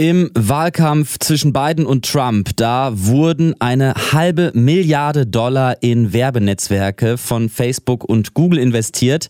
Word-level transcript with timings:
Im 0.00 0.30
Wahlkampf 0.32 1.18
zwischen 1.18 1.52
Biden 1.52 1.84
und 1.84 2.10
Trump, 2.10 2.56
da 2.56 2.90
wurden 2.94 3.54
eine 3.60 3.92
halbe 4.12 4.50
Milliarde 4.54 5.26
Dollar 5.26 5.82
in 5.82 6.14
Werbenetzwerke 6.14 7.18
von 7.18 7.50
Facebook 7.50 8.04
und 8.04 8.32
Google 8.32 8.60
investiert. 8.60 9.28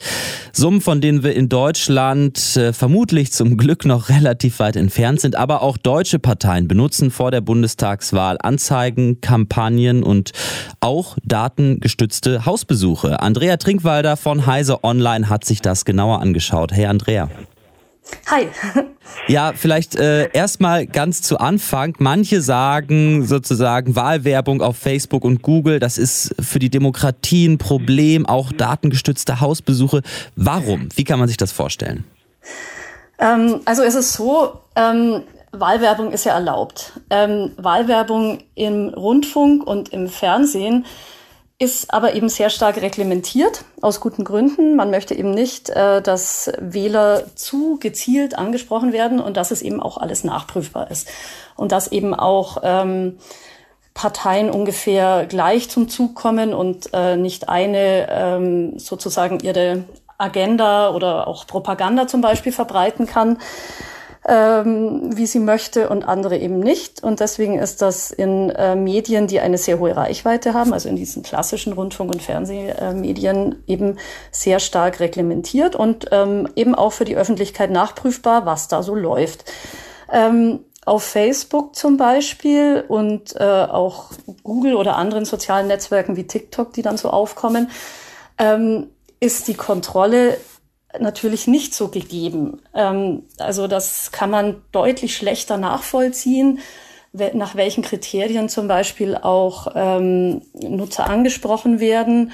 Summen, 0.52 0.80
von 0.80 1.00
denen 1.00 1.24
wir 1.24 1.34
in 1.34 1.48
Deutschland 1.48 2.56
äh, 2.56 2.72
vermutlich 2.72 3.32
zum 3.32 3.56
Glück 3.56 3.84
noch 3.84 4.08
relativ 4.10 4.60
weit 4.60 4.76
entfernt 4.76 5.20
sind. 5.20 5.34
Aber 5.34 5.62
auch 5.62 5.76
deutsche 5.76 6.20
Parteien 6.20 6.68
benutzen 6.68 7.10
vor 7.10 7.32
der 7.32 7.40
Bundestagswahl 7.40 8.36
Anzeigen, 8.40 9.20
Kampagnen 9.20 10.04
und 10.04 10.30
auch 10.78 11.16
datengestützte 11.24 12.46
Hausbesuche. 12.46 13.18
Andrea 13.18 13.56
Trinkwalder 13.56 14.16
von 14.16 14.46
Heise 14.46 14.84
Online 14.84 15.28
hat 15.28 15.44
sich 15.44 15.62
das 15.62 15.84
genauer 15.84 16.20
angeschaut. 16.20 16.70
Hey 16.70 16.86
Andrea. 16.86 17.28
Hi. 18.26 18.48
Ja, 19.26 19.52
vielleicht 19.54 19.96
äh, 19.96 20.28
erstmal 20.32 20.86
ganz 20.86 21.22
zu 21.22 21.38
Anfang. 21.38 21.94
Manche 21.98 22.40
sagen 22.40 23.24
sozusagen 23.26 23.94
Wahlwerbung 23.94 24.62
auf 24.62 24.76
Facebook 24.76 25.24
und 25.24 25.42
Google, 25.42 25.78
das 25.78 25.98
ist 25.98 26.34
für 26.40 26.58
die 26.58 26.70
Demokratie 26.70 27.46
ein 27.46 27.58
Problem, 27.58 28.26
auch 28.26 28.50
datengestützte 28.50 29.40
Hausbesuche. 29.40 30.02
Warum? 30.36 30.88
Wie 30.96 31.04
kann 31.04 31.18
man 31.18 31.28
sich 31.28 31.36
das 31.36 31.52
vorstellen? 31.52 32.04
Ähm, 33.18 33.60
also 33.64 33.82
es 33.82 33.94
ist 33.94 34.14
so, 34.14 34.60
ähm, 34.74 35.22
Wahlwerbung 35.52 36.12
ist 36.12 36.24
ja 36.24 36.34
erlaubt. 36.34 36.92
Ähm, 37.10 37.52
Wahlwerbung 37.56 38.38
im 38.54 38.88
Rundfunk 38.88 39.66
und 39.66 39.90
im 39.90 40.08
Fernsehen 40.08 40.86
ist 41.60 41.92
aber 41.92 42.14
eben 42.14 42.30
sehr 42.30 42.48
stark 42.48 42.80
reglementiert, 42.80 43.64
aus 43.82 44.00
guten 44.00 44.24
Gründen. 44.24 44.76
Man 44.76 44.90
möchte 44.90 45.14
eben 45.14 45.30
nicht, 45.30 45.68
äh, 45.68 46.00
dass 46.00 46.50
Wähler 46.58 47.24
zu 47.34 47.78
gezielt 47.78 48.36
angesprochen 48.36 48.94
werden 48.94 49.20
und 49.20 49.36
dass 49.36 49.50
es 49.50 49.60
eben 49.60 49.80
auch 49.80 49.98
alles 49.98 50.24
nachprüfbar 50.24 50.90
ist. 50.90 51.08
Und 51.56 51.70
dass 51.70 51.92
eben 51.92 52.14
auch 52.14 52.62
ähm, 52.62 53.18
Parteien 53.92 54.50
ungefähr 54.50 55.26
gleich 55.26 55.68
zum 55.68 55.90
Zug 55.90 56.14
kommen 56.14 56.54
und 56.54 56.88
äh, 56.94 57.16
nicht 57.16 57.50
eine 57.50 58.08
ähm, 58.10 58.78
sozusagen 58.78 59.40
ihre 59.40 59.84
Agenda 60.16 60.94
oder 60.94 61.28
auch 61.28 61.46
Propaganda 61.46 62.06
zum 62.06 62.22
Beispiel 62.22 62.52
verbreiten 62.52 63.04
kann 63.04 63.36
ähm, 64.30 65.10
wie 65.16 65.26
sie 65.26 65.40
möchte 65.40 65.88
und 65.88 66.04
andere 66.04 66.38
eben 66.38 66.60
nicht. 66.60 67.02
Und 67.02 67.18
deswegen 67.18 67.58
ist 67.58 67.82
das 67.82 68.12
in 68.12 68.50
äh, 68.50 68.76
Medien, 68.76 69.26
die 69.26 69.40
eine 69.40 69.58
sehr 69.58 69.80
hohe 69.80 69.96
Reichweite 69.96 70.54
haben, 70.54 70.72
also 70.72 70.88
in 70.88 70.94
diesen 70.94 71.24
klassischen 71.24 71.72
Rundfunk- 71.72 72.12
und 72.14 72.22
Fernsehmedien, 72.22 73.64
eben 73.66 73.98
sehr 74.30 74.60
stark 74.60 75.00
reglementiert 75.00 75.74
und 75.74 76.06
ähm, 76.12 76.48
eben 76.54 76.76
auch 76.76 76.92
für 76.92 77.04
die 77.04 77.16
Öffentlichkeit 77.16 77.72
nachprüfbar, 77.72 78.46
was 78.46 78.68
da 78.68 78.84
so 78.84 78.94
läuft. 78.94 79.50
Ähm, 80.12 80.60
auf 80.86 81.02
Facebook 81.02 81.74
zum 81.74 81.96
Beispiel 81.96 82.84
und 82.86 83.34
äh, 83.34 83.42
auch 83.42 84.12
Google 84.44 84.74
oder 84.74 84.96
anderen 84.96 85.24
sozialen 85.24 85.66
Netzwerken 85.66 86.16
wie 86.16 86.26
TikTok, 86.26 86.72
die 86.72 86.82
dann 86.82 86.96
so 86.96 87.10
aufkommen, 87.10 87.68
ähm, 88.38 88.90
ist 89.18 89.48
die 89.48 89.54
Kontrolle 89.54 90.38
natürlich 90.98 91.46
nicht 91.46 91.74
so 91.74 91.88
gegeben. 91.88 92.60
Ähm, 92.74 93.24
also 93.38 93.66
das 93.66 94.12
kann 94.12 94.30
man 94.30 94.62
deutlich 94.72 95.16
schlechter 95.16 95.56
nachvollziehen, 95.56 96.58
nach 97.12 97.56
welchen 97.56 97.82
Kriterien 97.82 98.48
zum 98.48 98.68
Beispiel 98.68 99.16
auch 99.16 99.72
ähm, 99.74 100.42
Nutzer 100.54 101.08
angesprochen 101.08 101.80
werden. 101.80 102.32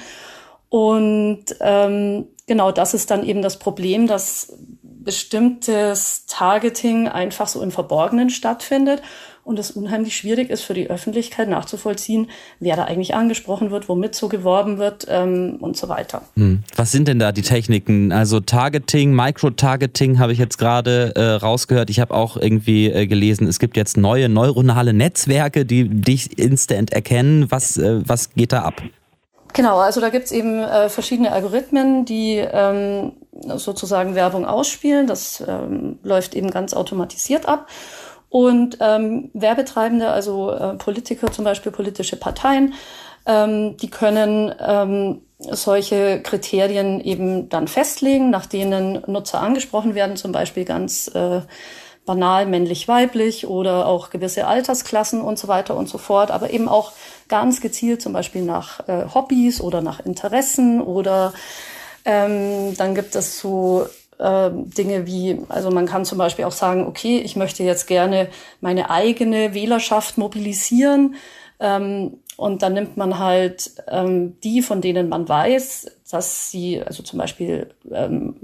Und 0.69 1.45
ähm, 1.61 2.27
genau 2.45 2.71
das 2.71 2.93
ist 2.93 3.09
dann 3.09 3.23
eben 3.25 3.41
das 3.41 3.57
Problem, 3.57 4.07
dass 4.07 4.53
bestimmtes 4.81 6.25
Targeting 6.27 7.07
einfach 7.07 7.47
so 7.47 7.61
im 7.61 7.71
Verborgenen 7.71 8.29
stattfindet 8.29 9.01
und 9.47 9.57
es 9.57 9.71
unheimlich 9.71 10.15
schwierig 10.15 10.49
ist 10.49 10.63
für 10.63 10.73
die 10.73 10.89
Öffentlichkeit 10.89 11.47
nachzuvollziehen, 11.47 12.29
wer 12.59 12.75
da 12.75 12.83
eigentlich 12.83 13.15
angesprochen 13.15 13.71
wird, 13.71 13.87
womit 13.87 14.13
so 14.13 14.27
geworben 14.27 14.77
wird 14.77 15.07
ähm, 15.09 15.57
und 15.61 15.77
so 15.77 15.87
weiter. 15.87 16.23
Hm. 16.35 16.63
Was 16.75 16.91
sind 16.91 17.07
denn 17.07 17.17
da 17.17 17.31
die 17.31 17.43
Techniken? 17.43 18.11
Also 18.11 18.41
Targeting, 18.41 19.13
Micro-Targeting 19.13 20.19
habe 20.19 20.33
ich 20.33 20.39
jetzt 20.39 20.57
gerade 20.57 21.13
äh, 21.15 21.21
rausgehört. 21.21 21.89
Ich 21.89 22.01
habe 22.01 22.13
auch 22.13 22.35
irgendwie 22.35 22.87
äh, 22.87 23.07
gelesen, 23.07 23.47
es 23.47 23.57
gibt 23.59 23.77
jetzt 23.77 23.95
neue 23.95 24.27
neuronale 24.27 24.93
Netzwerke, 24.93 25.65
die 25.65 25.87
dich 25.87 26.37
instant 26.37 26.91
erkennen. 26.91 27.49
Was, 27.49 27.77
äh, 27.77 28.01
was 28.05 28.33
geht 28.33 28.51
da 28.51 28.63
ab? 28.63 28.81
Genau, 29.53 29.77
also 29.77 30.01
da 30.01 30.09
gibt's 30.09 30.31
eben 30.31 30.59
äh, 30.59 30.89
verschiedene 30.89 31.31
Algorithmen, 31.31 32.05
die 32.05 32.35
ähm, 32.35 33.13
sozusagen 33.55 34.13
Werbung 34.13 34.45
ausspielen. 34.45 35.07
Das 35.07 35.41
ähm, 35.47 35.99
läuft 36.03 36.35
eben 36.35 36.51
ganz 36.51 36.73
automatisiert 36.73 37.47
ab. 37.47 37.67
Und 38.29 38.77
ähm, 38.81 39.29
Werbetreibende, 39.33 40.09
also 40.09 40.51
äh, 40.51 40.73
Politiker, 40.73 41.31
zum 41.31 41.45
Beispiel 41.45 41.71
politische 41.71 42.17
Parteien, 42.17 42.73
ähm, 43.25 43.77
die 43.77 43.89
können 43.89 44.53
ähm, 44.59 45.21
solche 45.39 46.21
Kriterien 46.21 46.99
eben 46.99 47.49
dann 47.49 47.67
festlegen, 47.67 48.29
nach 48.29 48.45
denen 48.45 49.03
Nutzer 49.07 49.41
angesprochen 49.41 49.95
werden, 49.95 50.17
zum 50.17 50.31
Beispiel 50.31 50.65
ganz 50.65 51.09
äh, 51.13 51.41
banal 52.05 52.45
männlich-weiblich 52.47 53.47
oder 53.47 53.85
auch 53.85 54.09
gewisse 54.09 54.47
Altersklassen 54.47 55.21
und 55.21 55.37
so 55.37 55.47
weiter 55.47 55.75
und 55.75 55.87
so 55.87 55.97
fort, 55.97 56.31
aber 56.31 56.49
eben 56.49 56.67
auch 56.67 56.93
ganz 57.27 57.61
gezielt 57.61 58.01
zum 58.01 58.13
Beispiel 58.13 58.41
nach 58.41 58.87
äh, 58.87 59.05
Hobbys 59.13 59.61
oder 59.61 59.81
nach 59.81 59.99
Interessen 59.99 60.81
oder 60.81 61.33
ähm, 62.05 62.75
dann 62.77 62.95
gibt 62.95 63.15
es 63.15 63.39
so 63.39 63.87
äh, 64.19 64.49
Dinge 64.51 65.05
wie, 65.05 65.39
also 65.49 65.71
man 65.71 65.85
kann 65.85 66.05
zum 66.05 66.17
Beispiel 66.17 66.45
auch 66.45 66.51
sagen, 66.51 66.85
okay, 66.87 67.19
ich 67.19 67.35
möchte 67.35 67.63
jetzt 67.63 67.87
gerne 67.87 68.29
meine 68.61 68.89
eigene 68.89 69.53
Wählerschaft 69.53 70.17
mobilisieren. 70.17 71.15
Ähm, 71.59 72.19
und 72.35 72.61
dann 72.61 72.73
nimmt 72.73 72.97
man 72.97 73.17
halt 73.17 73.71
ähm, 73.87 74.39
die, 74.41 74.61
von 74.61 74.81
denen 74.81 75.09
man 75.09 75.27
weiß, 75.27 75.91
dass 76.11 76.51
sie, 76.51 76.81
also 76.81 77.01
zum 77.03 77.19
Beispiel 77.19 77.73
ähm, 77.91 78.35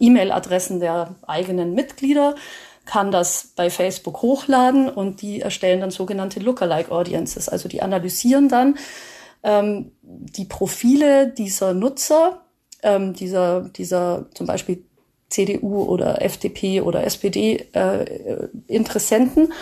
E-Mail-Adressen 0.00 0.80
der 0.80 1.14
eigenen 1.26 1.74
Mitglieder, 1.74 2.34
kann 2.84 3.10
das 3.10 3.52
bei 3.54 3.68
Facebook 3.68 4.22
hochladen 4.22 4.88
und 4.88 5.20
die 5.20 5.40
erstellen 5.42 5.80
dann 5.80 5.90
sogenannte 5.90 6.40
Lookalike 6.40 6.90
Audiences. 6.90 7.48
Also 7.48 7.68
die 7.68 7.82
analysieren 7.82 8.48
dann 8.48 8.78
ähm, 9.42 9.92
die 10.02 10.46
Profile 10.46 11.28
dieser 11.28 11.74
Nutzer, 11.74 12.42
ähm, 12.82 13.12
dieser, 13.12 13.68
dieser 13.68 14.26
zum 14.34 14.46
Beispiel 14.46 14.84
CDU 15.28 15.82
oder 15.84 16.22
FDP 16.22 16.80
oder 16.80 17.04
SPD 17.04 17.68
äh, 17.72 18.48
Interessenten 18.66 19.52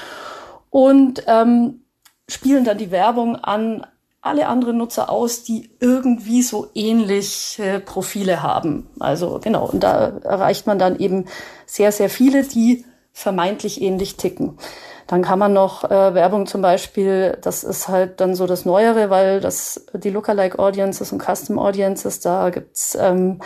und 0.70 1.24
ähm, 1.26 1.82
spielen 2.28 2.64
dann 2.64 2.78
die 2.78 2.90
Werbung 2.90 3.36
an 3.36 3.86
alle 4.20 4.48
anderen 4.48 4.78
Nutzer 4.78 5.08
aus, 5.08 5.44
die 5.44 5.70
irgendwie 5.80 6.42
so 6.42 6.68
ähnliche 6.74 7.80
Profile 7.80 8.42
haben. 8.42 8.88
Also 8.98 9.40
genau, 9.42 9.66
und 9.68 9.84
da 9.84 10.18
erreicht 10.24 10.66
man 10.66 10.78
dann 10.78 10.98
eben 10.98 11.26
sehr, 11.64 11.92
sehr 11.92 12.10
viele, 12.10 12.42
die 12.42 12.84
vermeintlich 13.12 13.80
ähnlich 13.80 14.16
ticken. 14.16 14.58
Dann 15.06 15.22
kann 15.22 15.38
man 15.38 15.52
noch 15.52 15.84
äh, 15.84 16.14
Werbung 16.14 16.46
zum 16.46 16.60
Beispiel, 16.62 17.38
das 17.40 17.62
ist 17.62 17.86
halt 17.86 18.20
dann 18.20 18.34
so 18.34 18.46
das 18.48 18.64
Neuere, 18.64 19.08
weil 19.08 19.40
das 19.40 19.86
die 19.94 20.10
Lookalike 20.10 20.58
Audiences 20.58 21.12
und 21.12 21.22
Custom 21.22 21.60
Audiences, 21.60 22.18
da 22.18 22.50
gibt's 22.50 22.96
ähm, 23.00 23.40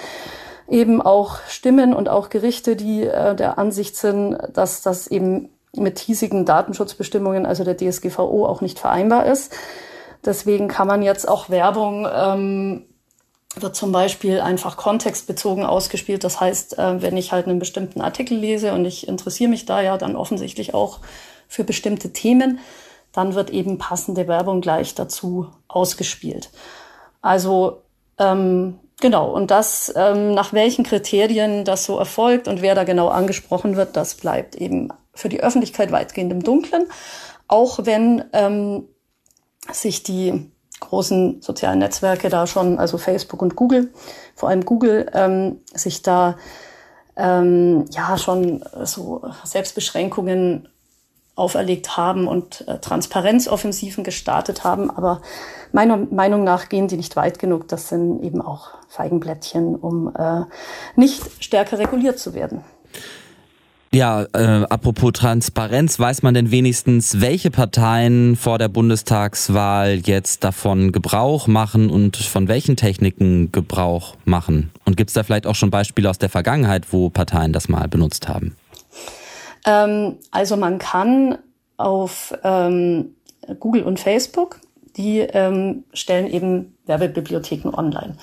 eben 0.70 1.02
auch 1.02 1.38
Stimmen 1.48 1.92
und 1.94 2.08
auch 2.08 2.30
Gerichte, 2.30 2.76
die 2.76 3.04
äh, 3.04 3.34
der 3.34 3.58
Ansicht 3.58 3.96
sind, 3.96 4.36
dass 4.52 4.82
das 4.82 5.06
eben 5.06 5.50
mit 5.74 5.98
hiesigen 5.98 6.44
Datenschutzbestimmungen, 6.44 7.46
also 7.46 7.64
der 7.64 7.76
DSGVO, 7.76 8.46
auch 8.46 8.60
nicht 8.60 8.78
vereinbar 8.78 9.26
ist. 9.26 9.52
Deswegen 10.24 10.68
kann 10.68 10.86
man 10.86 11.02
jetzt 11.02 11.28
auch 11.28 11.48
Werbung 11.48 12.06
ähm, 12.12 12.84
wird 13.56 13.74
zum 13.74 13.90
Beispiel 13.90 14.40
einfach 14.40 14.76
kontextbezogen 14.76 15.64
ausgespielt. 15.64 16.22
Das 16.22 16.40
heißt, 16.40 16.78
äh, 16.78 17.02
wenn 17.02 17.16
ich 17.16 17.32
halt 17.32 17.46
einen 17.46 17.58
bestimmten 17.58 18.00
Artikel 18.00 18.36
lese 18.36 18.72
und 18.72 18.84
ich 18.84 19.08
interessiere 19.08 19.50
mich 19.50 19.66
da 19.66 19.80
ja 19.80 19.98
dann 19.98 20.16
offensichtlich 20.16 20.72
auch 20.72 21.00
für 21.48 21.64
bestimmte 21.64 22.12
Themen, 22.12 22.60
dann 23.12 23.34
wird 23.34 23.50
eben 23.50 23.78
passende 23.78 24.28
Werbung 24.28 24.60
gleich 24.60 24.94
dazu 24.94 25.48
ausgespielt. 25.66 26.50
Also 27.22 27.82
ähm, 28.18 28.78
Genau, 29.00 29.30
und 29.30 29.50
das, 29.50 29.92
ähm, 29.96 30.34
nach 30.34 30.52
welchen 30.52 30.84
Kriterien 30.84 31.64
das 31.64 31.84
so 31.84 31.98
erfolgt 31.98 32.48
und 32.48 32.60
wer 32.60 32.74
da 32.74 32.84
genau 32.84 33.08
angesprochen 33.08 33.76
wird, 33.76 33.96
das 33.96 34.14
bleibt 34.14 34.54
eben 34.54 34.88
für 35.14 35.30
die 35.30 35.42
Öffentlichkeit 35.42 35.90
weitgehend 35.90 36.30
im 36.32 36.42
Dunkeln. 36.42 36.86
Auch 37.48 37.80
wenn 37.86 38.24
ähm, 38.34 38.88
sich 39.72 40.02
die 40.02 40.50
großen 40.80 41.40
sozialen 41.40 41.78
Netzwerke 41.78 42.28
da 42.28 42.46
schon, 42.46 42.78
also 42.78 42.98
Facebook 42.98 43.40
und 43.42 43.56
Google, 43.56 43.92
vor 44.34 44.50
allem 44.50 44.64
Google, 44.64 45.10
ähm, 45.14 45.60
sich 45.72 46.02
da 46.02 46.36
ähm, 47.16 47.86
ja 47.90 48.18
schon 48.18 48.64
so 48.84 49.22
Selbstbeschränkungen 49.44 50.68
auferlegt 51.34 51.96
haben 51.96 52.28
und 52.28 52.66
äh, 52.68 52.78
Transparenzoffensiven 52.78 54.04
gestartet 54.04 54.64
haben. 54.64 54.90
Aber 54.90 55.22
meiner 55.72 55.96
Meinung 55.96 56.44
nach 56.44 56.68
gehen 56.68 56.88
die 56.88 56.96
nicht 56.96 57.16
weit 57.16 57.38
genug. 57.38 57.68
Das 57.68 57.88
sind 57.88 58.22
eben 58.22 58.42
auch 58.42 58.70
Feigenblättchen, 58.88 59.76
um 59.76 60.14
äh, 60.16 60.42
nicht 60.96 61.22
stärker 61.42 61.78
reguliert 61.78 62.18
zu 62.18 62.34
werden. 62.34 62.62
Ja, 63.92 64.22
äh, 64.34 64.66
apropos 64.70 65.10
Transparenz, 65.14 65.98
weiß 65.98 66.22
man 66.22 66.32
denn 66.32 66.52
wenigstens, 66.52 67.20
welche 67.20 67.50
Parteien 67.50 68.36
vor 68.36 68.56
der 68.56 68.68
Bundestagswahl 68.68 70.00
jetzt 70.04 70.44
davon 70.44 70.92
Gebrauch 70.92 71.48
machen 71.48 71.90
und 71.90 72.16
von 72.16 72.46
welchen 72.46 72.76
Techniken 72.76 73.50
Gebrauch 73.50 74.14
machen? 74.24 74.70
Und 74.84 74.96
gibt 74.96 75.10
es 75.10 75.14
da 75.14 75.24
vielleicht 75.24 75.48
auch 75.48 75.56
schon 75.56 75.70
Beispiele 75.70 76.08
aus 76.08 76.18
der 76.18 76.28
Vergangenheit, 76.28 76.92
wo 76.92 77.10
Parteien 77.10 77.52
das 77.52 77.68
mal 77.68 77.88
benutzt 77.88 78.28
haben? 78.28 78.54
Ähm, 79.66 80.18
also 80.30 80.56
man 80.56 80.78
kann 80.78 81.38
auf 81.76 82.34
ähm, 82.44 83.14
Google 83.58 83.82
und 83.82 84.00
Facebook, 84.00 84.60
die 84.96 85.20
ähm, 85.20 85.84
stellen 85.92 86.26
eben 86.26 86.76
Werbebibliotheken 86.86 87.70
online. 87.74 88.16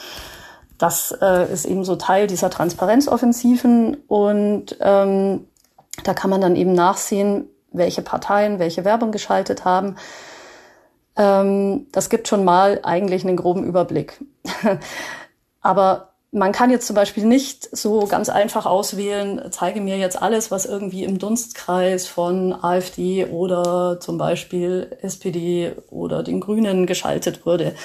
Das 0.77 1.11
äh, 1.21 1.51
ist 1.51 1.65
eben 1.65 1.83
so 1.83 1.95
Teil 1.95 2.27
dieser 2.27 2.49
Transparenzoffensiven 2.49 3.97
und 4.07 4.77
ähm, 4.79 5.47
da 6.03 6.13
kann 6.13 6.29
man 6.29 6.41
dann 6.41 6.55
eben 6.55 6.73
nachsehen, 6.73 7.45
welche 7.71 8.03
Parteien 8.03 8.59
welche 8.59 8.85
Werbung 8.85 9.11
geschaltet 9.11 9.65
haben. 9.65 9.95
Ähm, 11.15 11.87
das 11.91 12.09
gibt 12.09 12.27
schon 12.27 12.45
mal 12.45 12.79
eigentlich 12.83 13.25
einen 13.25 13.37
groben 13.37 13.63
Überblick. 13.63 14.23
Aber 15.61 16.13
man 16.31 16.51
kann 16.51 16.69
jetzt 16.69 16.87
zum 16.87 16.95
Beispiel 16.95 17.25
nicht 17.25 17.75
so 17.75 18.05
ganz 18.05 18.29
einfach 18.29 18.65
auswählen, 18.65 19.41
zeige 19.51 19.79
mir 19.79 19.97
jetzt 19.97 20.21
alles, 20.21 20.51
was 20.51 20.65
irgendwie 20.65 21.03
im 21.03 21.19
Dunstkreis 21.19 22.05
von 22.05 22.53
AfD 22.53 23.25
oder 23.25 23.99
zum 23.99 24.17
Beispiel 24.17 24.97
SPD 25.01 25.71
oder 25.89 26.23
den 26.23 26.41
Grünen 26.41 26.85
geschaltet 26.85 27.45
wurde, 27.45 27.75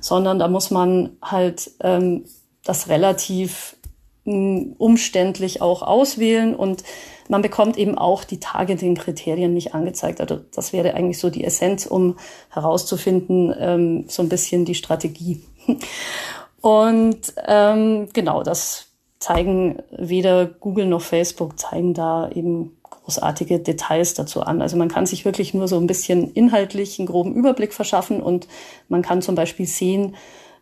sondern 0.00 0.38
da 0.38 0.48
muss 0.48 0.70
man 0.70 1.18
halt 1.20 1.72
ähm, 1.80 2.24
das 2.64 2.88
relativ 2.88 3.76
mh, 4.24 4.76
umständlich 4.78 5.60
auch 5.60 5.82
auswählen 5.82 6.54
und 6.54 6.84
man 7.28 7.42
bekommt 7.42 7.76
eben 7.76 7.96
auch 7.96 8.24
die 8.24 8.40
Targeting-Kriterien 8.40 9.54
nicht 9.54 9.74
angezeigt. 9.74 10.20
Also 10.20 10.40
das 10.52 10.72
wäre 10.72 10.94
eigentlich 10.94 11.18
so 11.18 11.30
die 11.30 11.44
Essenz, 11.44 11.86
um 11.86 12.16
herauszufinden, 12.48 13.54
ähm, 13.56 14.04
so 14.08 14.22
ein 14.22 14.28
bisschen 14.28 14.64
die 14.64 14.74
Strategie. 14.74 15.42
Und 16.60 17.32
ähm, 17.46 18.08
genau, 18.12 18.42
das 18.42 18.86
zeigen 19.18 19.82
weder 19.90 20.46
Google 20.46 20.86
noch 20.86 21.02
Facebook, 21.02 21.58
zeigen 21.58 21.94
da 21.94 22.30
eben 22.30 22.76
großartige 22.88 23.58
Details 23.60 24.14
dazu 24.14 24.42
an. 24.42 24.62
Also 24.62 24.76
man 24.76 24.88
kann 24.88 25.06
sich 25.06 25.24
wirklich 25.24 25.54
nur 25.54 25.68
so 25.68 25.76
ein 25.76 25.86
bisschen 25.86 26.32
inhaltlich 26.32 26.98
einen 26.98 27.06
groben 27.06 27.34
Überblick 27.34 27.72
verschaffen 27.72 28.22
und 28.22 28.48
man 28.88 29.02
kann 29.02 29.22
zum 29.22 29.34
Beispiel 29.34 29.66
sehen, 29.66 30.16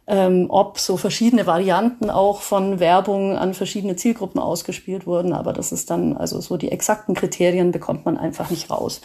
ähm, 0.06 0.46
ob 0.48 0.78
so 0.78 0.96
verschiedene 0.96 1.46
Varianten 1.46 2.10
auch 2.10 2.40
von 2.40 2.80
Werbung 2.80 3.36
an 3.36 3.54
verschiedene 3.54 3.96
Zielgruppen 3.96 4.40
ausgespielt 4.40 5.06
wurden. 5.06 5.32
Aber 5.32 5.52
das 5.52 5.70
ist 5.70 5.90
dann, 5.90 6.16
also 6.16 6.40
so 6.40 6.56
die 6.56 6.72
exakten 6.72 7.14
Kriterien 7.14 7.72
bekommt 7.72 8.06
man 8.06 8.16
einfach 8.16 8.50
nicht 8.50 8.70
raus. 8.70 9.00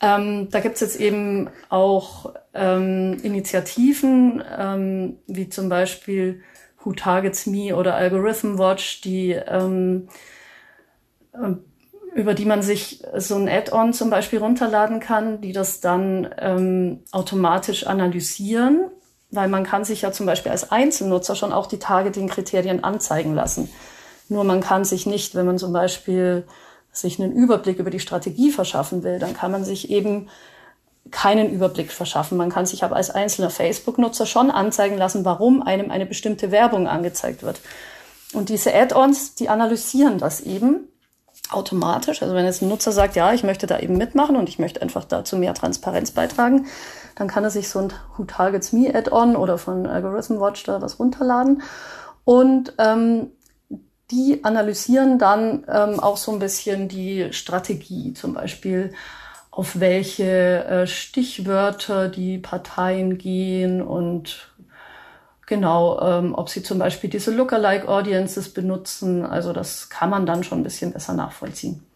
Ähm, 0.00 0.48
da 0.50 0.60
gibt's 0.60 0.80
jetzt 0.80 1.00
eben 1.00 1.50
auch 1.68 2.34
ähm, 2.54 3.18
Initiativen, 3.22 4.42
ähm, 4.56 5.18
wie 5.26 5.48
zum 5.48 5.68
Beispiel 5.68 6.42
Who 6.82 6.92
Targets 6.92 7.46
Me 7.46 7.74
oder 7.74 7.96
Algorithm 7.96 8.58
Watch, 8.58 9.00
die 9.00 9.32
ähm, 9.32 10.08
ähm, 11.34 11.64
über 12.14 12.34
die 12.34 12.46
man 12.46 12.62
sich 12.62 13.02
so 13.16 13.36
ein 13.36 13.48
Add-on 13.48 13.92
zum 13.92 14.10
Beispiel 14.10 14.38
runterladen 14.38 14.98
kann, 14.98 15.40
die 15.40 15.52
das 15.52 15.80
dann 15.80 16.28
ähm, 16.38 17.00
automatisch 17.12 17.86
analysieren 17.86 18.90
weil 19.30 19.48
man 19.48 19.64
kann 19.64 19.84
sich 19.84 20.02
ja 20.02 20.12
zum 20.12 20.26
Beispiel 20.26 20.52
als 20.52 20.70
Einzelnutzer 20.70 21.34
schon 21.34 21.52
auch 21.52 21.66
die 21.66 21.78
Targeting-Kriterien 21.78 22.82
anzeigen 22.82 23.34
lassen. 23.34 23.68
Nur 24.28 24.44
man 24.44 24.60
kann 24.60 24.84
sich 24.84 25.06
nicht, 25.06 25.34
wenn 25.34 25.46
man 25.46 25.58
zum 25.58 25.72
Beispiel 25.72 26.44
sich 27.00 27.20
einen 27.20 27.32
Überblick 27.32 27.78
über 27.78 27.90
die 27.90 28.00
Strategie 28.00 28.50
verschaffen 28.50 29.02
will, 29.02 29.18
dann 29.18 29.34
kann 29.34 29.52
man 29.52 29.64
sich 29.64 29.90
eben 29.90 30.28
keinen 31.10 31.50
Überblick 31.50 31.90
verschaffen. 31.92 32.36
Man 32.36 32.50
kann 32.50 32.66
sich 32.66 32.84
aber 32.84 32.96
als 32.96 33.10
einzelner 33.10 33.50
Facebook-Nutzer 33.50 34.26
schon 34.26 34.50
anzeigen 34.50 34.98
lassen, 34.98 35.24
warum 35.24 35.62
einem 35.62 35.90
eine 35.90 36.06
bestimmte 36.06 36.50
Werbung 36.50 36.86
angezeigt 36.86 37.42
wird. 37.42 37.60
Und 38.32 38.50
diese 38.50 38.74
Add-ons, 38.74 39.34
die 39.34 39.48
analysieren 39.48 40.18
das 40.18 40.40
eben 40.40 40.88
automatisch. 41.50 42.22
Also 42.22 42.34
wenn 42.34 42.44
jetzt 42.44 42.62
ein 42.62 42.68
Nutzer 42.68 42.92
sagt, 42.92 43.16
ja, 43.16 43.32
ich 43.32 43.42
möchte 43.42 43.66
da 43.66 43.78
eben 43.78 43.96
mitmachen 43.96 44.36
und 44.36 44.48
ich 44.48 44.58
möchte 44.58 44.82
einfach 44.82 45.04
dazu 45.04 45.36
mehr 45.36 45.54
Transparenz 45.54 46.10
beitragen, 46.10 46.66
dann 47.14 47.28
kann 47.28 47.44
er 47.44 47.50
sich 47.50 47.68
so 47.68 47.78
ein 47.78 47.92
Who 48.16 48.24
Targets 48.24 48.72
Me 48.72 48.94
Add-on 48.94 49.34
oder 49.34 49.56
von 49.56 49.86
Algorithm 49.86 50.40
Watch 50.40 50.64
da 50.64 50.82
was 50.82 50.98
runterladen. 50.98 51.62
Und 52.24 52.74
ähm, 52.78 53.32
die 54.10 54.42
analysieren 54.44 55.18
dann 55.18 55.64
ähm, 55.68 56.00
auch 56.00 56.16
so 56.16 56.32
ein 56.32 56.38
bisschen 56.38 56.88
die 56.88 57.32
Strategie, 57.32 58.14
zum 58.14 58.34
Beispiel 58.34 58.92
auf 59.50 59.80
welche 59.80 60.64
äh, 60.64 60.86
Stichwörter 60.86 62.08
die 62.08 62.38
Parteien 62.38 63.18
gehen 63.18 63.82
und 63.82 64.54
genau, 65.46 66.00
ähm, 66.00 66.34
ob 66.34 66.48
sie 66.48 66.62
zum 66.62 66.78
Beispiel 66.78 67.10
diese 67.10 67.32
Lookalike 67.32 67.88
Audiences 67.88 68.52
benutzen. 68.54 69.26
Also 69.26 69.52
das 69.52 69.88
kann 69.88 70.10
man 70.10 70.26
dann 70.26 70.44
schon 70.44 70.60
ein 70.60 70.64
bisschen 70.64 70.92
besser 70.92 71.14
nachvollziehen. 71.14 71.87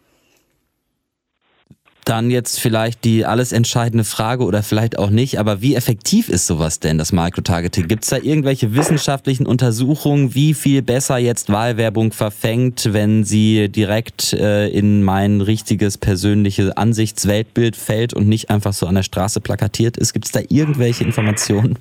Dann 2.05 2.29
jetzt 2.29 2.59
vielleicht 2.59 3.05
die 3.05 3.25
alles 3.25 3.53
entscheidende 3.53 4.03
Frage 4.03 4.43
oder 4.43 4.61
vielleicht 4.61 4.99
auch 4.99 5.09
nicht, 5.09 5.39
aber 5.39 5.61
wie 5.61 5.75
effektiv 5.75 6.27
ist 6.27 6.47
sowas 6.47 6.79
denn, 6.79 6.97
das 6.97 7.13
Microtargeting? 7.13 7.87
Gibt 7.87 8.03
es 8.03 8.09
da 8.09 8.17
irgendwelche 8.17 8.75
wissenschaftlichen 8.75 9.45
Untersuchungen, 9.45 10.35
wie 10.35 10.53
viel 10.53 10.81
besser 10.81 11.17
jetzt 11.17 11.49
Wahlwerbung 11.49 12.11
verfängt, 12.11 12.89
wenn 12.91 13.23
sie 13.23 13.69
direkt 13.69 14.33
äh, 14.33 14.67
in 14.67 15.03
mein 15.03 15.39
richtiges 15.39 15.97
persönliches 15.97 16.71
Ansichtsweltbild 16.71 17.77
fällt 17.77 18.13
und 18.13 18.27
nicht 18.27 18.49
einfach 18.49 18.73
so 18.73 18.85
an 18.85 18.95
der 18.95 19.03
Straße 19.03 19.39
plakatiert 19.39 19.95
ist? 19.95 20.11
Gibt 20.11 20.25
es 20.25 20.31
da 20.31 20.41
irgendwelche 20.49 21.05
Informationen? 21.05 21.79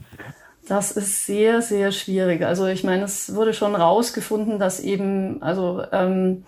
Das 0.69 0.93
ist 0.93 1.27
sehr, 1.27 1.61
sehr 1.61 1.91
schwierig. 1.91 2.43
Also 2.43 2.67
ich 2.67 2.85
meine, 2.85 3.05
es 3.05 3.35
wurde 3.35 3.53
schon 3.53 3.75
rausgefunden, 3.75 4.61
dass 4.61 4.79
eben, 4.79 5.43
also 5.43 5.83
ähm, 5.91 6.45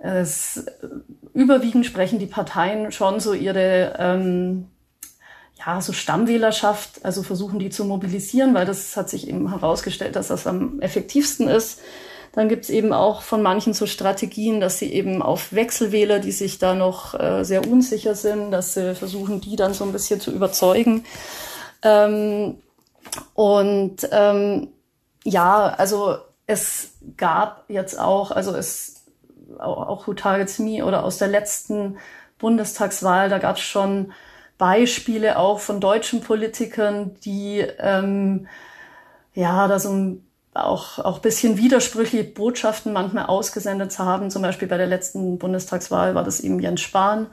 es 0.00 0.64
überwiegend 1.34 1.86
sprechen 1.86 2.18
die 2.18 2.26
Parteien 2.26 2.90
schon 2.90 3.20
so 3.20 3.34
ihre 3.34 3.94
ähm, 3.98 4.66
ja, 5.58 5.80
so 5.80 5.92
Stammwählerschaft, 5.92 7.04
also 7.04 7.22
versuchen 7.22 7.58
die 7.58 7.70
zu 7.70 7.84
mobilisieren, 7.84 8.54
weil 8.54 8.64
das 8.64 8.96
hat 8.96 9.10
sich 9.10 9.28
eben 9.28 9.50
herausgestellt, 9.50 10.16
dass 10.16 10.28
das 10.28 10.46
am 10.46 10.80
effektivsten 10.80 11.48
ist. 11.48 11.80
Dann 12.32 12.48
gibt's 12.48 12.70
eben 12.70 12.92
auch 12.92 13.22
von 13.22 13.42
manchen 13.42 13.74
so 13.74 13.86
Strategien, 13.86 14.60
dass 14.60 14.78
sie 14.78 14.92
eben 14.92 15.20
auf 15.20 15.52
Wechselwähler, 15.52 16.20
die 16.20 16.32
sich 16.32 16.58
da 16.58 16.74
noch 16.74 17.18
äh, 17.18 17.44
sehr 17.44 17.68
unsicher 17.68 18.14
sind, 18.14 18.52
dass 18.52 18.74
sie 18.74 18.94
versuchen, 18.94 19.40
die 19.40 19.56
dann 19.56 19.74
so 19.74 19.84
ein 19.84 19.92
bisschen 19.92 20.20
zu 20.20 20.30
überzeugen. 20.30 21.04
Ähm, 21.82 22.58
und 23.34 24.08
ähm, 24.12 24.68
ja, 25.24 25.74
also 25.76 26.18
es 26.46 26.92
gab 27.16 27.64
jetzt 27.68 27.98
auch, 27.98 28.30
also 28.30 28.54
es 28.54 28.99
auch 29.62 30.06
Who 30.06 30.14
Targets 30.14 30.58
Me 30.58 30.84
oder 30.84 31.04
aus 31.04 31.18
der 31.18 31.28
letzten 31.28 31.98
Bundestagswahl, 32.38 33.28
da 33.28 33.38
gab 33.38 33.56
es 33.56 33.62
schon 33.62 34.12
Beispiele 34.58 35.38
auch 35.38 35.60
von 35.60 35.80
deutschen 35.80 36.20
Politikern, 36.20 37.14
die 37.24 37.64
ähm, 37.78 38.46
ja 39.34 39.68
da 39.68 39.78
so 39.78 39.90
ein, 39.90 40.26
auch 40.52 40.98
auch 40.98 41.20
bisschen 41.20 41.56
widersprüchliche 41.56 42.24
Botschaften 42.24 42.92
manchmal 42.92 43.26
ausgesendet 43.26 43.98
haben. 43.98 44.30
Zum 44.30 44.42
Beispiel 44.42 44.68
bei 44.68 44.76
der 44.76 44.86
letzten 44.86 45.38
Bundestagswahl 45.38 46.14
war 46.14 46.24
das 46.24 46.40
eben 46.40 46.60
Jens 46.60 46.80
Spahn, 46.80 47.28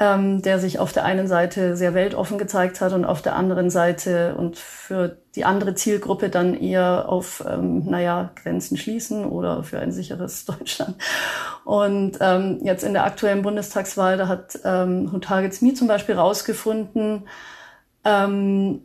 ähm, 0.00 0.42
der 0.42 0.58
sich 0.58 0.80
auf 0.80 0.92
der 0.92 1.04
einen 1.04 1.28
Seite 1.28 1.76
sehr 1.76 1.94
weltoffen 1.94 2.36
gezeigt 2.36 2.80
hat 2.80 2.92
und 2.92 3.04
auf 3.04 3.22
der 3.22 3.36
anderen 3.36 3.70
Seite 3.70 4.34
und 4.34 4.58
für 4.58 5.18
die 5.36 5.44
andere 5.44 5.76
Zielgruppe 5.76 6.30
dann 6.30 6.54
eher 6.54 7.08
auf, 7.08 7.44
ähm, 7.48 7.84
naja, 7.86 8.32
Grenzen 8.34 8.76
schließen 8.76 9.24
oder 9.24 9.62
für 9.62 9.78
ein 9.78 9.92
sicheres 9.92 10.44
Deutschland. 10.46 10.96
Und 11.64 12.18
ähm, 12.20 12.58
jetzt 12.62 12.82
in 12.82 12.92
der 12.92 13.04
aktuellen 13.04 13.42
Bundestagswahl, 13.42 14.16
da 14.16 14.26
hat 14.26 14.58
ähm, 14.64 15.20
Me 15.60 15.74
zum 15.74 15.86
Beispiel 15.86 16.16
rausgefunden, 16.16 17.28
ähm, 18.04 18.82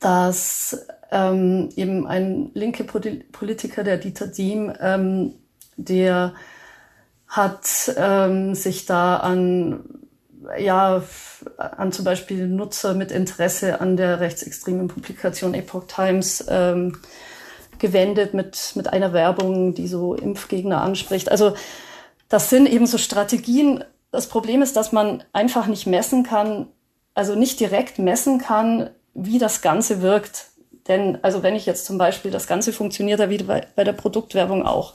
dass 0.00 0.86
ähm, 1.12 1.68
eben 1.76 2.08
ein 2.08 2.50
linke 2.54 2.84
Politiker, 2.84 3.84
der 3.84 3.98
Dieter 3.98 4.26
Diem, 4.26 4.72
ähm, 4.80 5.34
der 5.76 6.34
hat 7.36 7.94
ähm, 7.96 8.54
sich 8.54 8.86
da 8.86 9.18
an 9.18 9.84
ja 10.58 11.02
an 11.58 11.92
zum 11.92 12.04
Beispiel 12.04 12.46
Nutzer 12.46 12.94
mit 12.94 13.10
Interesse 13.10 13.80
an 13.80 13.96
der 13.96 14.20
rechtsextremen 14.20 14.88
Publikation 14.88 15.54
Epoch 15.54 15.84
Times 15.86 16.44
ähm, 16.48 16.98
gewendet 17.78 18.32
mit 18.32 18.72
mit 18.74 18.92
einer 18.92 19.12
Werbung, 19.12 19.74
die 19.74 19.86
so 19.86 20.14
Impfgegner 20.14 20.80
anspricht. 20.80 21.30
Also 21.30 21.54
das 22.28 22.50
sind 22.50 22.66
eben 22.66 22.86
so 22.86 22.98
Strategien. 22.98 23.84
Das 24.10 24.28
Problem 24.28 24.62
ist, 24.62 24.76
dass 24.76 24.92
man 24.92 25.22
einfach 25.32 25.66
nicht 25.66 25.86
messen 25.86 26.22
kann, 26.22 26.68
also 27.14 27.34
nicht 27.34 27.60
direkt 27.60 27.98
messen 27.98 28.38
kann, 28.38 28.90
wie 29.14 29.38
das 29.38 29.62
Ganze 29.62 30.00
wirkt. 30.00 30.46
Denn 30.88 31.18
also 31.22 31.42
wenn 31.42 31.54
ich 31.54 31.66
jetzt 31.66 31.84
zum 31.84 31.98
Beispiel, 31.98 32.30
das 32.30 32.46
Ganze 32.46 32.72
funktioniert 32.72 33.20
wie 33.28 33.42
bei 33.42 33.84
der 33.84 33.92
Produktwerbung 33.92 34.64
auch. 34.64 34.94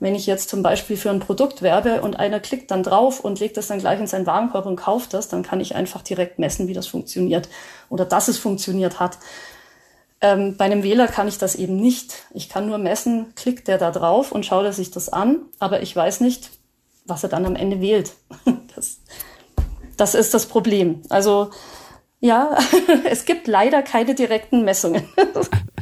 Wenn 0.00 0.14
ich 0.14 0.26
jetzt 0.26 0.48
zum 0.48 0.62
Beispiel 0.62 0.96
für 0.96 1.10
ein 1.10 1.20
Produkt 1.20 1.62
werbe 1.62 2.02
und 2.02 2.18
einer 2.18 2.40
klickt 2.40 2.70
dann 2.70 2.82
drauf 2.82 3.20
und 3.20 3.40
legt 3.40 3.56
das 3.56 3.68
dann 3.68 3.78
gleich 3.78 4.00
in 4.00 4.06
seinen 4.06 4.26
Warenkorb 4.26 4.66
und 4.66 4.76
kauft 4.76 5.14
das, 5.14 5.28
dann 5.28 5.42
kann 5.42 5.60
ich 5.60 5.74
einfach 5.74 6.02
direkt 6.02 6.38
messen, 6.38 6.68
wie 6.68 6.74
das 6.74 6.86
funktioniert 6.86 7.48
oder 7.88 8.04
dass 8.04 8.28
es 8.28 8.38
funktioniert 8.38 9.00
hat. 9.00 9.18
Ähm, 10.20 10.56
bei 10.56 10.64
einem 10.64 10.82
Wähler 10.82 11.06
kann 11.06 11.28
ich 11.28 11.38
das 11.38 11.54
eben 11.54 11.76
nicht. 11.76 12.24
Ich 12.32 12.48
kann 12.48 12.66
nur 12.66 12.78
messen, 12.78 13.34
klickt 13.34 13.68
der 13.68 13.78
da 13.78 13.90
drauf 13.90 14.32
und 14.32 14.46
schaut 14.46 14.64
er 14.64 14.72
sich 14.72 14.90
das 14.90 15.08
an, 15.08 15.42
aber 15.58 15.82
ich 15.82 15.94
weiß 15.94 16.20
nicht, 16.20 16.50
was 17.04 17.22
er 17.22 17.28
dann 17.28 17.46
am 17.46 17.56
Ende 17.56 17.80
wählt. 17.80 18.12
Das, 18.74 18.98
das 19.96 20.16
ist 20.16 20.34
das 20.34 20.46
Problem. 20.46 21.02
Also 21.08 21.50
ja, 22.18 22.58
es 23.04 23.24
gibt 23.24 23.46
leider 23.46 23.82
keine 23.82 24.16
direkten 24.16 24.64
Messungen. 24.64 25.06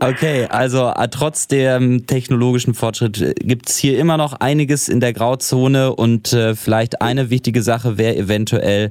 Okay, 0.00 0.46
also 0.46 0.88
äh, 0.88 1.08
trotz 1.08 1.46
dem 1.46 2.06
technologischen 2.06 2.74
Fortschritt 2.74 3.20
äh, 3.20 3.34
gibt 3.34 3.68
es 3.68 3.76
hier 3.76 3.98
immer 3.98 4.16
noch 4.16 4.34
einiges 4.34 4.88
in 4.88 5.00
der 5.00 5.12
Grauzone 5.12 5.94
und 5.94 6.32
äh, 6.32 6.54
vielleicht 6.54 7.00
eine 7.00 7.30
wichtige 7.30 7.62
Sache 7.62 7.98
wäre 7.98 8.16
eventuell, 8.16 8.90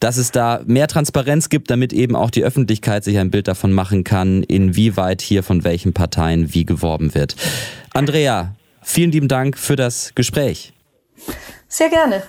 dass 0.00 0.16
es 0.16 0.32
da 0.32 0.60
mehr 0.66 0.88
Transparenz 0.88 1.48
gibt, 1.48 1.70
damit 1.70 1.92
eben 1.92 2.16
auch 2.16 2.30
die 2.30 2.44
Öffentlichkeit 2.44 3.04
sich 3.04 3.18
ein 3.18 3.30
Bild 3.30 3.48
davon 3.48 3.72
machen 3.72 4.04
kann, 4.04 4.42
inwieweit 4.42 5.22
hier 5.22 5.42
von 5.42 5.64
welchen 5.64 5.92
Parteien 5.92 6.52
wie 6.54 6.64
geworben 6.64 7.14
wird. 7.14 7.36
Andrea, 7.92 8.54
vielen 8.82 9.12
lieben 9.12 9.28
Dank 9.28 9.58
für 9.58 9.76
das 9.76 10.12
Gespräch. 10.14 10.72
Sehr 11.68 11.90
gerne. 11.90 12.22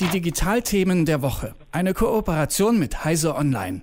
Die 0.00 0.06
Digitalthemen 0.08 1.06
der 1.06 1.22
Woche. 1.22 1.54
Eine 1.72 1.94
Kooperation 1.94 2.78
mit 2.78 3.04
Heise 3.04 3.34
Online 3.34 3.82